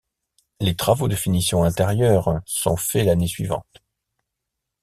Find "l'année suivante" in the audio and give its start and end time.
3.05-3.83